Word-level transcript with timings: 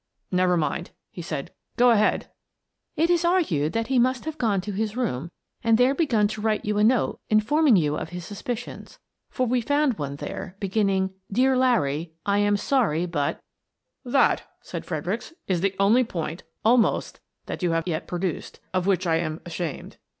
"Never 0.31 0.57
mind," 0.57 0.89
he 1.11 1.21
said." 1.21 1.51
Go 1.77 1.91
ahead." 1.91 2.31
"It 2.95 3.11
is 3.11 3.23
argued 3.23 3.73
that 3.73 3.85
he 3.85 3.99
must 3.99 4.25
have 4.25 4.39
gone 4.39 4.59
to 4.61 4.71
his 4.71 4.97
room 4.97 5.29
and 5.63 5.77
there 5.77 5.93
begun 5.93 6.27
to 6.29 6.41
write 6.41 6.65
you 6.65 6.79
a 6.79 6.83
note 6.83 7.19
informing 7.29 7.75
you 7.75 7.95
of 7.97 8.09
his 8.09 8.25
suspicions, 8.25 8.97
for 9.29 9.45
we 9.45 9.61
found 9.61 9.99
one 9.99 10.15
there, 10.15 10.55
be 10.59 10.67
ginning,' 10.69 11.11
Dear 11.31 11.55
Larry:— 11.55 12.13
I 12.35 12.39
am 12.39 12.57
sorry, 12.57 13.05
but 13.05 13.43
—'""That," 14.03 14.41
said 14.63 14.87
Fredericks," 14.87 15.33
is 15.47 15.61
the 15.61 15.75
only 15.79 16.03
point, 16.03 16.45
al 16.65 16.77
most, 16.77 17.19
that 17.45 17.61
you 17.61 17.69
have 17.73 17.87
yet 17.87 18.07
produced 18.07 18.59
of 18.73 18.87
which 18.87 19.05
I 19.05 19.17
am 19.17 19.39
ashamed. 19.45 19.97